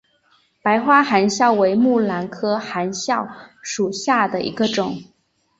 [0.63, 3.27] 白花含笑为木兰科含笑
[3.61, 4.99] 属下的一个种。